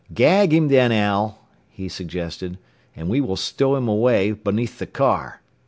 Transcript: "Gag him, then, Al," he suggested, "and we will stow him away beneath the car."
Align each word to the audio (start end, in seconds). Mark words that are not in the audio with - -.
"Gag 0.15 0.51
him, 0.51 0.69
then, 0.69 0.91
Al," 0.91 1.37
he 1.69 1.87
suggested, 1.87 2.57
"and 2.95 3.07
we 3.07 3.21
will 3.21 3.35
stow 3.35 3.75
him 3.75 3.87
away 3.87 4.31
beneath 4.31 4.79
the 4.79 4.87
car." 4.87 5.41